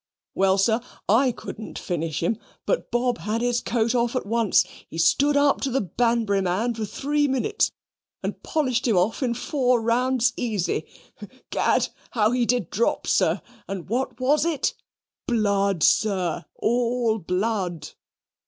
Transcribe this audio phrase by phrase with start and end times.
[0.33, 4.97] Well, sir, I couldn't finish him, but Bob had his coat off at once he
[4.97, 7.71] stood up to the Banbury man for three minutes,
[8.23, 10.87] and polished him off in four rounds easy.
[11.51, 14.73] Gad, how he did drop, sir, and what was it?
[15.27, 17.89] Blood, sir, all blood."